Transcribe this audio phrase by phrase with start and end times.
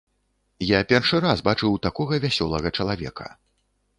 [0.67, 3.27] Я першы раз бачыў такога вясёлага чалавека.